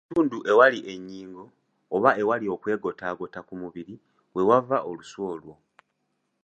[0.03, 1.43] Buli kitundu awali ennyingo,
[1.95, 3.95] oba awali okwegotaagota ku mubiri,
[4.33, 5.53] weewava olusu olwo.